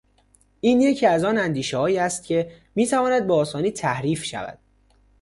این 0.61 0.81
یکی 0.81 1.05
از 1.05 1.23
آن 1.23 1.37
اندیشههایی 1.37 1.97
است 1.97 2.23
که 2.23 2.51
میتواند 2.75 3.27
به 3.27 3.33
آسانی 3.33 3.71
تحریف 3.71 4.23
شود 4.23 4.59